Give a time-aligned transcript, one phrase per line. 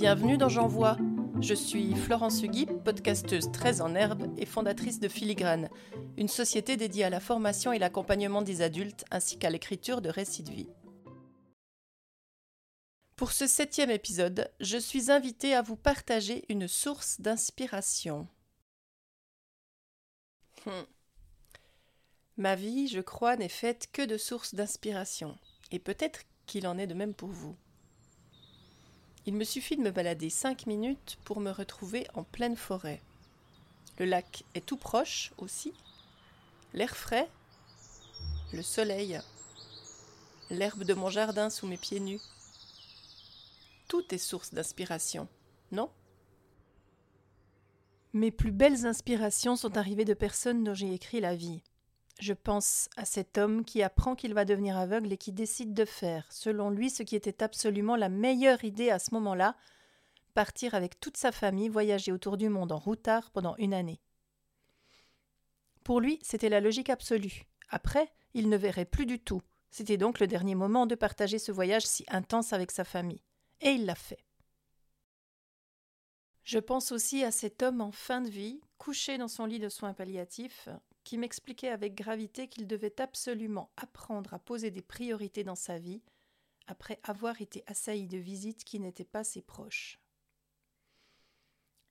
[0.00, 0.96] Bienvenue dans J'envoie.
[1.40, 5.68] Je suis Florence Hugui, podcasteuse très en herbe et fondatrice de Filigrane,
[6.16, 10.44] une société dédiée à la formation et l'accompagnement des adultes ainsi qu'à l'écriture de récits
[10.44, 10.68] de vie.
[13.16, 18.28] Pour ce septième épisode, je suis invitée à vous partager une source d'inspiration.
[20.64, 20.84] Hmm.
[22.36, 25.36] Ma vie, je crois, n'est faite que de sources d'inspiration,
[25.72, 27.56] et peut-être qu'il en est de même pour vous.
[29.28, 33.02] Il me suffit de me balader cinq minutes pour me retrouver en pleine forêt.
[33.98, 35.74] Le lac est tout proche aussi,
[36.72, 37.28] l'air frais,
[38.54, 39.20] le soleil,
[40.48, 42.22] l'herbe de mon jardin sous mes pieds nus.
[43.86, 45.28] Tout est source d'inspiration,
[45.72, 45.90] non?
[48.14, 51.60] Mes plus belles inspirations sont arrivées de personnes dont j'ai écrit la vie.
[52.18, 55.84] Je pense à cet homme qui apprend qu'il va devenir aveugle et qui décide de
[55.84, 59.56] faire, selon lui, ce qui était absolument la meilleure idée à ce moment-là,
[60.34, 64.00] partir avec toute sa famille voyager autour du monde en routard pendant une année.
[65.84, 67.44] Pour lui, c'était la logique absolue.
[67.70, 69.42] Après, il ne verrait plus du tout.
[69.70, 73.22] C'était donc le dernier moment de partager ce voyage si intense avec sa famille.
[73.60, 74.24] Et il l'a fait.
[76.42, 79.68] Je pense aussi à cet homme en fin de vie, couché dans son lit de
[79.68, 80.68] soins palliatifs,
[81.08, 86.02] qui m'expliquait avec gravité qu'il devait absolument apprendre à poser des priorités dans sa vie
[86.66, 90.02] après avoir été assailli de visites qui n'étaient pas ses proches.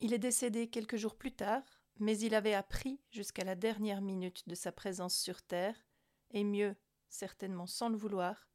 [0.00, 1.62] Il est décédé quelques jours plus tard,
[2.00, 5.76] mais il avait appris jusqu'à la dernière minute de sa présence sur Terre,
[6.32, 6.74] et mieux,
[7.08, 8.48] certainement sans le vouloir,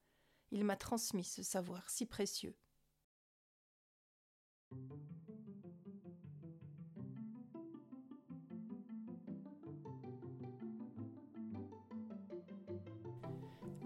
[0.51, 2.57] il m'a transmis ce savoir si précieux.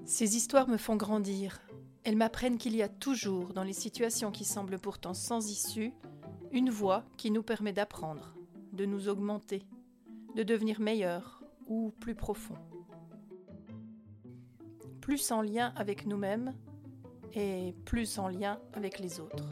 [0.05, 1.61] Ces histoires me font grandir.
[2.03, 5.93] Elles m'apprennent qu'il y a toujours, dans les situations qui semblent pourtant sans issue,
[6.51, 8.35] une voie qui nous permet d'apprendre,
[8.73, 9.63] de nous augmenter,
[10.35, 12.57] de devenir meilleurs ou plus profonds.
[14.99, 16.53] Plus en lien avec nous-mêmes
[17.33, 19.49] et plus en lien avec les autres.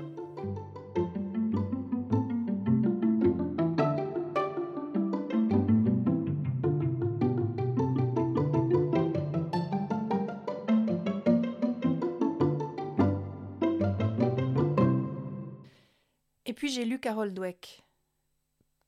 [16.51, 17.81] Et puis j'ai lu Carol Dweck.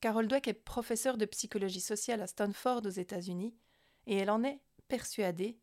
[0.02, 3.56] Carol Dweck est professeure de psychologie sociale à Stanford aux États-Unis
[4.06, 4.60] et elle en est
[4.90, 5.58] persuadée.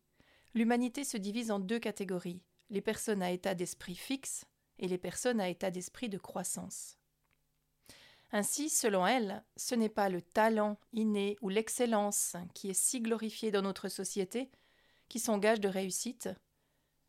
[0.55, 2.41] L'humanité se divise en deux catégories
[2.71, 4.45] les personnes à état d'esprit fixe
[4.79, 6.97] et les personnes à état d'esprit de croissance.
[8.31, 13.51] Ainsi, selon elle, ce n'est pas le talent inné ou l'excellence qui est si glorifié
[13.51, 14.49] dans notre société
[15.07, 16.29] qui sont gages de réussite,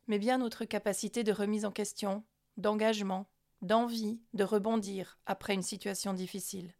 [0.07, 2.25] mais bien notre capacité de remise en question,
[2.59, 3.32] d'engagement,
[3.63, 6.75] d'envie de rebondir après une situation difficile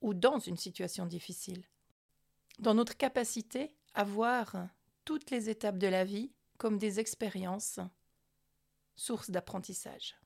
[0.00, 1.64] ou dans une situation difficile.
[2.58, 4.68] Dans notre capacité à voir
[5.04, 7.78] toutes les étapes de la vie comme des expériences,
[8.96, 10.16] sources d'apprentissage.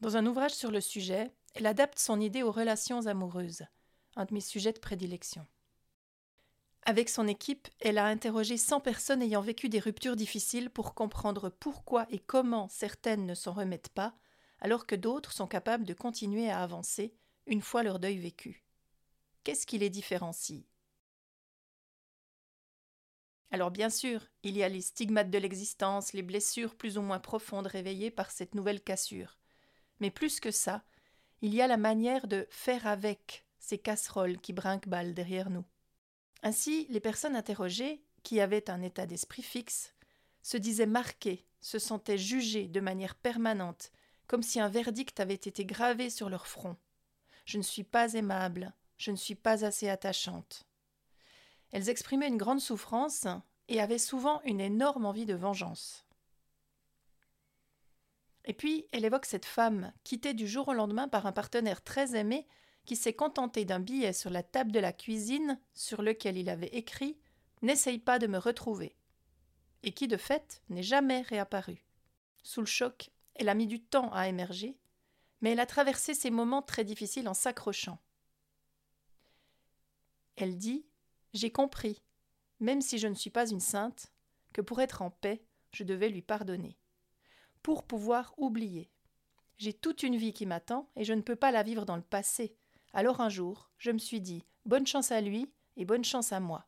[0.00, 3.62] Dans un ouvrage sur le sujet, elle adapte son idée aux relations amoureuses,
[4.14, 5.46] un de mes sujets de prédilection.
[6.82, 11.48] Avec son équipe, elle a interrogé 100 personnes ayant vécu des ruptures difficiles pour comprendre
[11.48, 14.14] pourquoi et comment certaines ne s'en remettent pas
[14.60, 17.14] alors que d'autres sont capables de continuer à avancer
[17.46, 18.64] une fois leur deuil vécu.
[19.44, 20.64] Qu'est-ce qui les différencie?
[23.50, 27.20] Alors bien sûr, il y a les stigmates de l'existence, les blessures plus ou moins
[27.20, 29.38] profondes réveillées par cette nouvelle cassure.
[30.00, 30.84] Mais plus que ça,
[31.42, 35.64] il y a la manière de faire avec ces casseroles qui brinquent-balles derrière nous.
[36.42, 39.94] Ainsi, les personnes interrogées, qui avaient un état d'esprit fixe,
[40.42, 43.92] se disaient marquées, se sentaient jugées de manière permanente
[44.26, 46.76] comme si un verdict avait été gravé sur leur front.
[47.44, 50.66] Je ne suis pas aimable, je ne suis pas assez attachante.
[51.72, 53.26] Elles exprimaient une grande souffrance
[53.68, 56.04] et avaient souvent une énorme envie de vengeance.
[58.44, 62.16] Et puis, elle évoque cette femme, quittée du jour au lendemain par un partenaire très
[62.16, 62.46] aimé,
[62.84, 66.68] qui s'est contenté d'un billet sur la table de la cuisine sur lequel il avait
[66.68, 67.18] écrit
[67.62, 68.94] N'essaye pas de me retrouver,
[69.82, 71.84] et qui, de fait, n'est jamais réapparu.
[72.44, 74.76] Sous le choc, elle a mis du temps à émerger,
[75.40, 77.98] mais elle a traversé ces moments très difficiles en s'accrochant.
[80.36, 80.86] Elle dit
[81.34, 82.02] J'ai compris,
[82.60, 84.12] même si je ne suis pas une sainte,
[84.52, 86.78] que pour être en paix, je devais lui pardonner.
[87.62, 88.90] Pour pouvoir oublier.
[89.58, 92.02] J'ai toute une vie qui m'attend et je ne peux pas la vivre dans le
[92.02, 92.54] passé.
[92.92, 96.40] Alors un jour, je me suis dit Bonne chance à lui et bonne chance à
[96.40, 96.66] moi.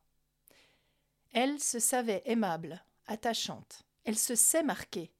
[1.31, 3.83] Elle se savait aimable, attachante.
[4.03, 5.11] Elle se sait marquée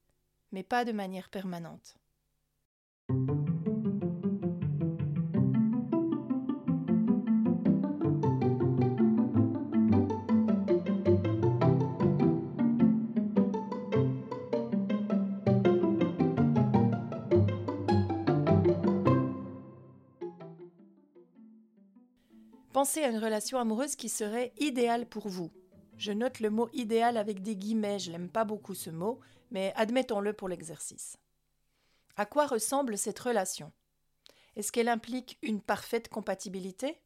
[0.52, 1.96] mais pas de manière permanente.
[22.72, 25.50] Pensez à une relation amoureuse qui serait idéale pour vous.
[26.00, 29.20] Je note le mot idéal avec des guillemets, je n'aime pas beaucoup ce mot,
[29.50, 31.18] mais admettons-le pour l'exercice.
[32.16, 33.70] À quoi ressemble cette relation?
[34.56, 36.96] Est-ce qu'elle implique une parfaite compatibilité?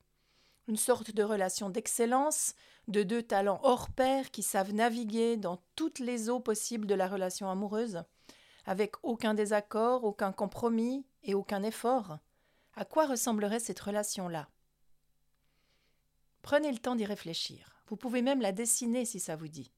[0.68, 2.54] Une sorte de relation d'excellence,
[2.86, 7.08] de deux talents hors pair qui savent naviguer dans toutes les eaux possibles de la
[7.08, 8.04] relation amoureuse,
[8.64, 12.18] avec aucun désaccord, aucun compromis et aucun effort?
[12.76, 14.48] À quoi ressemblerait cette relation-là?
[16.42, 17.73] Prenez le temps d'y réfléchir.
[17.86, 19.70] Vous pouvez même la dessiner si ça vous dit.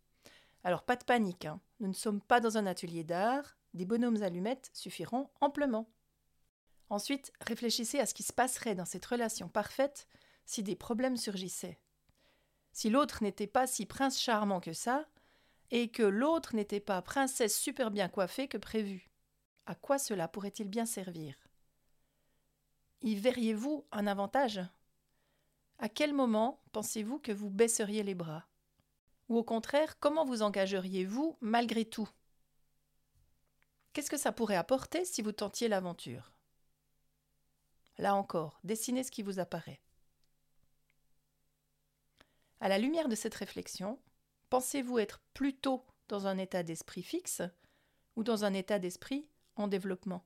[0.65, 1.61] Alors pas de panique, hein.
[1.81, 5.89] nous ne sommes pas dans un atelier d'art, des bonhommes allumettes suffiront amplement.
[6.89, 10.07] Ensuite, réfléchissez à ce qui se passerait dans cette relation parfaite
[10.45, 11.79] si des problèmes surgissaient.
[12.73, 15.07] Si l'autre n'était pas si prince charmant que ça,
[15.71, 19.11] et que l'autre n'était pas princesse super bien coiffée que prévu.
[19.67, 21.35] À quoi cela pourrait-il bien servir?
[23.03, 24.61] Y verriez-vous un avantage?
[25.79, 28.47] À quel moment pensez-vous que vous baisseriez les bras?
[29.29, 32.09] Ou au contraire, comment vous engageriez-vous malgré tout?
[33.93, 36.33] Qu'est-ce que ça pourrait apporter si vous tentiez l'aventure?
[37.99, 39.81] Là encore, dessinez ce qui vous apparaît.
[42.61, 43.99] À la lumière de cette réflexion,
[44.49, 47.43] Pensez-vous être plutôt dans un état d'esprit fixe
[48.15, 49.27] ou dans un état d'esprit
[49.57, 50.25] en développement?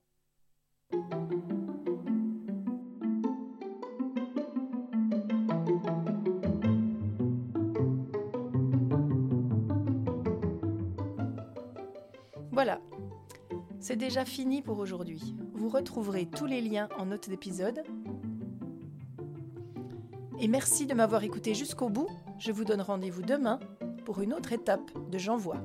[12.51, 12.81] Voilà,
[13.79, 15.35] c'est déjà fini pour aujourd'hui.
[15.53, 17.81] Vous retrouverez tous les liens en note d'épisode.
[20.39, 22.09] Et merci de m'avoir écouté jusqu'au bout.
[22.39, 23.59] Je vous donne rendez-vous demain
[24.05, 25.61] pour une autre étape de J'envoie.